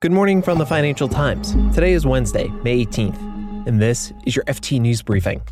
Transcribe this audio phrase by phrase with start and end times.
[0.00, 1.56] Good morning from the Financial Times.
[1.74, 5.42] Today is Wednesday, May 18th, and this is your FT News Briefing.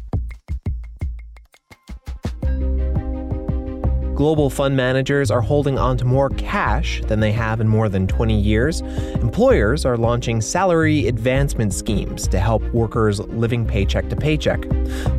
[4.17, 8.07] Global fund managers are holding on to more cash than they have in more than
[8.07, 8.81] 20 years.
[9.21, 14.65] Employers are launching salary advancement schemes to help workers living paycheck to paycheck.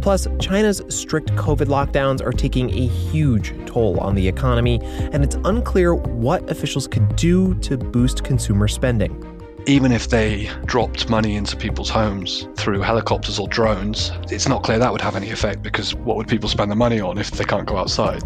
[0.01, 4.79] Plus, China's strict COVID lockdowns are taking a huge toll on the economy,
[5.11, 9.23] and it's unclear what officials could do to boost consumer spending
[9.67, 14.79] even if they dropped money into people's homes through helicopters or drones, it's not clear
[14.79, 17.43] that would have any effect because what would people spend the money on if they
[17.43, 18.23] can't go outside?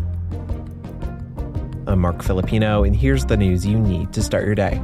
[1.88, 4.80] I'm Marc Filippino, and here's the news you need to start your day.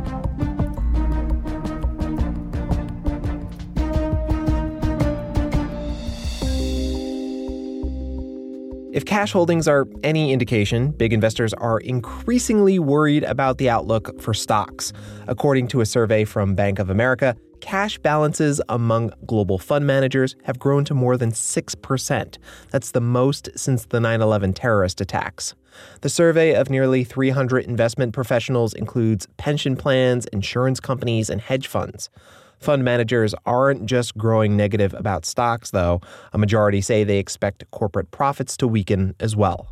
[8.92, 14.34] If cash holdings are any indication, big investors are increasingly worried about the outlook for
[14.34, 14.92] stocks.
[15.28, 20.58] According to a survey from Bank of America, cash balances among global fund managers have
[20.58, 22.38] grown to more than 6%.
[22.72, 25.54] That's the most since the 9 11 terrorist attacks.
[26.02, 32.10] The survey of nearly 300 investment professionals includes pension plans, insurance companies, and hedge funds.
[32.60, 36.02] Fund managers aren't just growing negative about stocks, though.
[36.34, 39.68] A majority say they expect corporate profits to weaken as well.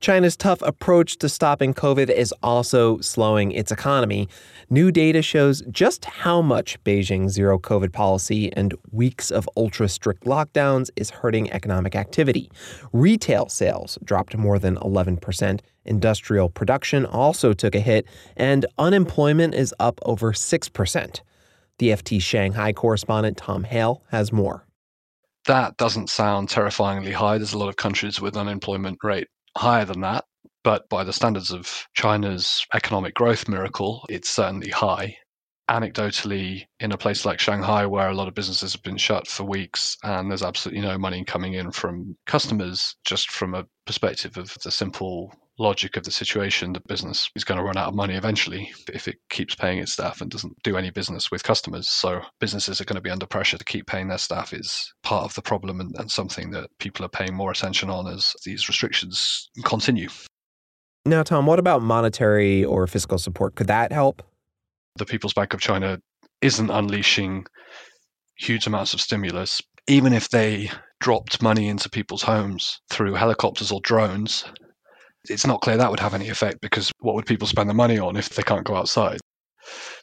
[0.00, 4.30] China's tough approach to stopping COVID is also slowing its economy.
[4.70, 10.24] New data shows just how much Beijing's zero COVID policy and weeks of ultra strict
[10.24, 12.50] lockdowns is hurting economic activity.
[12.94, 18.06] Retail sales dropped more than 11%, industrial production also took a hit,
[18.38, 21.20] and unemployment is up over 6%.
[21.76, 24.66] The FT Shanghai correspondent Tom Hale has more.
[25.44, 27.36] That doesn't sound terrifyingly high.
[27.36, 30.24] There's a lot of countries with unemployment rate higher than that,
[30.62, 35.16] but by the standards of China's economic growth miracle, it's certainly high.
[35.70, 39.44] Anecdotally, in a place like Shanghai, where a lot of businesses have been shut for
[39.44, 44.56] weeks and there's absolutely no money coming in from customers, just from a perspective of
[44.64, 48.14] the simple logic of the situation, the business is going to run out of money
[48.14, 51.88] eventually if it keeps paying its staff and doesn't do any business with customers.
[51.88, 55.24] So businesses are going to be under pressure to keep paying their staff is part
[55.24, 58.68] of the problem and, and something that people are paying more attention on as these
[58.68, 60.08] restrictions continue.
[61.04, 63.54] Now, Tom, what about monetary or fiscal support?
[63.54, 64.22] Could that help?
[64.96, 65.98] The People's Bank of China
[66.40, 67.46] isn't unleashing
[68.36, 69.60] huge amounts of stimulus.
[69.86, 70.70] Even if they
[71.00, 74.44] dropped money into people's homes through helicopters or drones,
[75.28, 77.98] it's not clear that would have any effect because what would people spend the money
[77.98, 79.20] on if they can't go outside?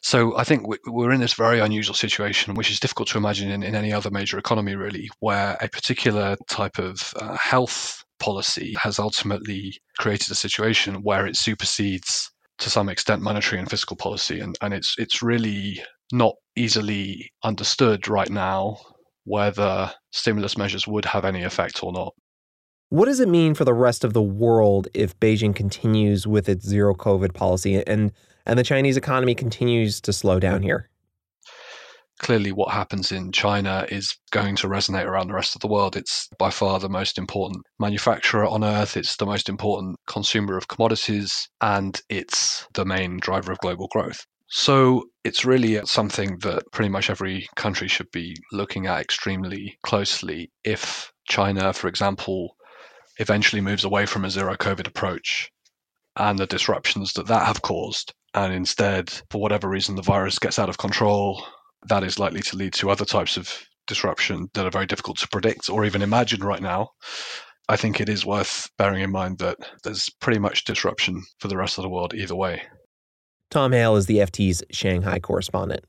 [0.02, 3.62] So I think we're in this very unusual situation, which is difficult to imagine in,
[3.62, 8.98] in any other major economy, really, where a particular type of uh, health policy has
[8.98, 14.56] ultimately created a situation where it supersedes, to some extent, monetary and fiscal policy, and,
[14.62, 18.78] and it's it's really not easily understood right now
[19.24, 22.14] whether stimulus measures would have any effect or not.
[22.90, 26.66] What does it mean for the rest of the world if Beijing continues with its
[26.66, 28.12] zero COVID policy and,
[28.46, 30.88] and the Chinese economy continues to slow down here?
[32.18, 35.96] Clearly, what happens in China is going to resonate around the rest of the world.
[35.96, 40.68] It's by far the most important manufacturer on earth, it's the most important consumer of
[40.68, 44.24] commodities, and it's the main driver of global growth.
[44.48, 50.50] So it's really something that pretty much every country should be looking at extremely closely.
[50.64, 52.56] If China, for example,
[53.18, 55.50] eventually moves away from a zero COVID approach
[56.16, 58.12] and the disruptions that that have caused.
[58.34, 61.44] And instead, for whatever reason, the virus gets out of control,
[61.88, 63.52] that is likely to lead to other types of
[63.86, 66.90] disruption that are very difficult to predict or even imagine right now.
[67.68, 71.56] I think it is worth bearing in mind that there's pretty much disruption for the
[71.56, 72.62] rest of the world either way.
[73.50, 75.84] Tom Hale is the FT's Shanghai correspondent.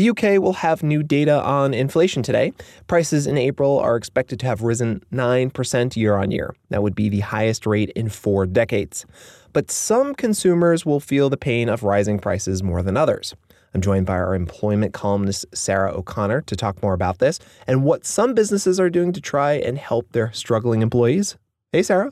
[0.00, 2.54] The UK will have new data on inflation today.
[2.86, 6.54] Prices in April are expected to have risen 9% year on year.
[6.70, 9.04] That would be the highest rate in four decades.
[9.52, 13.34] But some consumers will feel the pain of rising prices more than others.
[13.74, 18.06] I'm joined by our employment columnist, Sarah O'Connor, to talk more about this and what
[18.06, 21.36] some businesses are doing to try and help their struggling employees.
[21.72, 22.10] Hey, Sarah.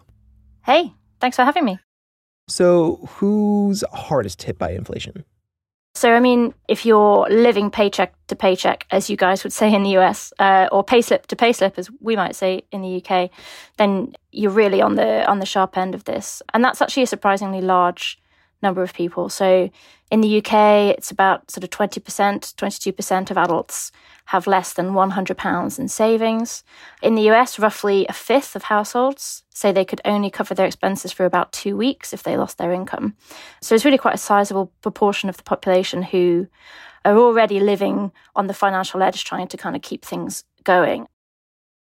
[0.66, 1.78] Hey, thanks for having me.
[2.48, 5.24] So, who's hardest hit by inflation?
[5.98, 9.82] So, I mean, if you're living paycheck to paycheck, as you guys would say in
[9.82, 13.30] the US, uh, or payslip to payslip, as we might say in the UK,
[13.78, 17.08] then you're really on the on the sharp end of this, and that's actually a
[17.08, 18.16] surprisingly large
[18.62, 19.28] number of people.
[19.28, 19.70] So
[20.10, 22.00] in the UK, it's about sort of 20%,
[22.54, 23.92] 22% of adults
[24.26, 26.64] have less than £100 in savings.
[27.02, 31.12] In the US, roughly a fifth of households say they could only cover their expenses
[31.12, 33.16] for about two weeks if they lost their income.
[33.62, 36.46] So it's really quite a sizable proportion of the population who
[37.04, 41.06] are already living on the financial edge, trying to kind of keep things going.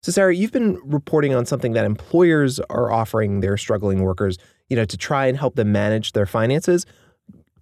[0.05, 4.37] So, Sarah, you've been reporting on something that employers are offering their struggling workers,
[4.69, 6.85] you know, to try and help them manage their finances.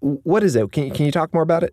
[0.00, 0.72] What is it?
[0.72, 1.72] Can you, can you talk more about it?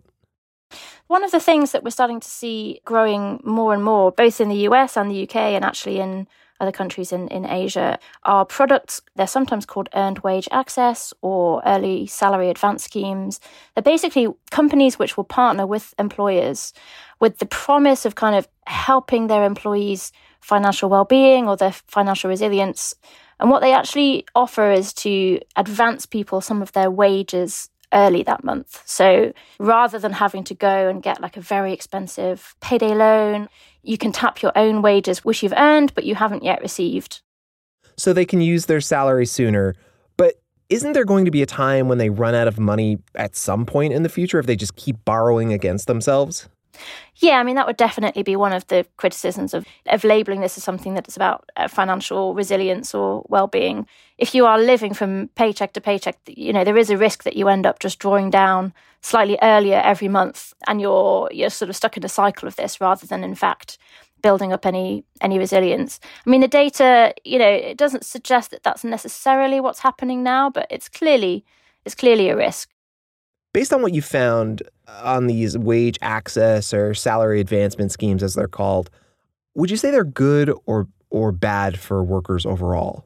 [1.08, 4.48] One of the things that we're starting to see growing more and more, both in
[4.48, 6.28] the US and the UK, and actually in
[6.60, 9.00] other countries in, in Asia, are products.
[9.16, 13.40] They're sometimes called earned wage access or early salary advance schemes.
[13.74, 16.72] They're basically companies which will partner with employers
[17.20, 22.30] with the promise of kind of helping their employees' financial well being or their financial
[22.30, 22.94] resilience.
[23.38, 28.44] And what they actually offer is to advance people some of their wages early that
[28.44, 28.82] month.
[28.86, 33.48] So rather than having to go and get like a very expensive payday loan,
[33.82, 37.22] you can tap your own wages, which you've earned, but you haven't yet received.
[37.96, 39.74] So they can use their salary sooner.
[40.16, 43.36] But isn't there going to be a time when they run out of money at
[43.36, 46.48] some point in the future if they just keep borrowing against themselves?
[47.16, 50.56] Yeah, I mean, that would definitely be one of the criticisms of, of labeling this
[50.56, 53.86] as something that is about uh, financial resilience or well being.
[54.16, 57.36] If you are living from paycheck to paycheck, you know, there is a risk that
[57.36, 58.72] you end up just drawing down
[59.02, 62.80] slightly earlier every month and you're, you're sort of stuck in a cycle of this
[62.80, 63.78] rather than, in fact,
[64.22, 66.00] building up any any resilience.
[66.26, 70.50] I mean, the data, you know, it doesn't suggest that that's necessarily what's happening now,
[70.50, 71.44] but it's clearly
[71.84, 72.70] it's clearly a risk.
[73.52, 74.62] Based on what you found
[75.02, 78.90] on these wage access or salary advancement schemes, as they're called,
[79.54, 83.04] would you say they're good or or bad for workers overall?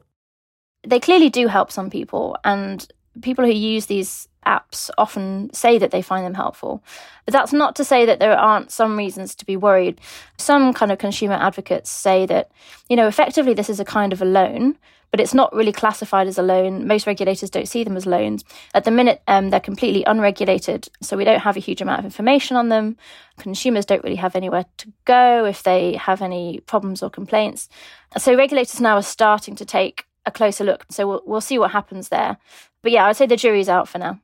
[0.87, 2.87] They clearly do help some people, and
[3.21, 6.83] people who use these apps often say that they find them helpful.
[7.25, 9.99] But that's not to say that there aren't some reasons to be worried.
[10.37, 12.51] Some kind of consumer advocates say that,
[12.87, 14.77] you know, effectively this is a kind of a loan
[15.15, 16.87] but it's not really classified as a loan.
[16.87, 18.43] Most regulators don't see them as loans.
[18.73, 22.05] At the minute, um, they're completely unregulated, so we don't have a huge amount of
[22.05, 22.97] information on them.
[23.37, 27.69] Consumers don't really have anywhere to go if they have any problems or complaints.
[28.17, 30.85] So regulators now are starting to take a closer look.
[30.89, 32.37] So we'll, we'll see what happens there.
[32.81, 34.19] But yeah, I'd say the jury's out for now.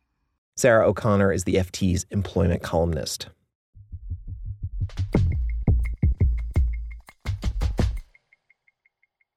[0.55, 3.27] Sarah O'Connor is the FT's employment columnist.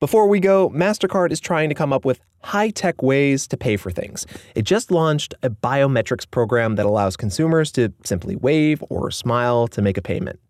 [0.00, 3.78] Before we go, MasterCard is trying to come up with high tech ways to pay
[3.78, 4.26] for things.
[4.54, 9.80] It just launched a biometrics program that allows consumers to simply wave or smile to
[9.80, 10.40] make a payment.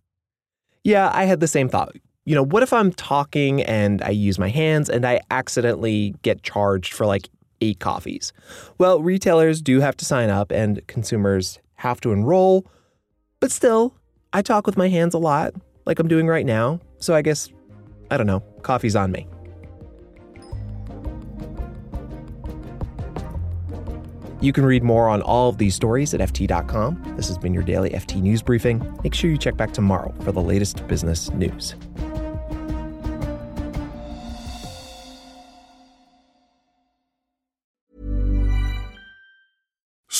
[0.82, 1.94] Yeah, I had the same thought.
[2.26, 6.42] You know, what if I'm talking and I use my hands and I accidentally get
[6.42, 7.28] charged for like
[7.60, 8.32] eight coffees?
[8.78, 12.66] Well, retailers do have to sign up and consumers have to enroll,
[13.40, 13.94] but still,
[14.32, 15.52] I talk with my hands a lot,
[15.84, 16.80] like I'm doing right now.
[16.98, 17.50] So I guess,
[18.10, 19.28] I don't know, coffee's on me.
[24.40, 27.14] You can read more on all of these stories at FT.com.
[27.16, 28.98] This has been your daily FT News Briefing.
[29.02, 31.74] Make sure you check back tomorrow for the latest business news.